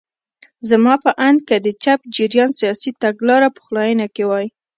[0.69, 4.47] زما په اند که د چپ جریان سیاسي تګلاره پخلاینه کې وای.